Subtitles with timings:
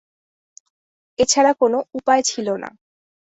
[1.19, 2.69] এছাড়া কোনো উপায় ছিল না।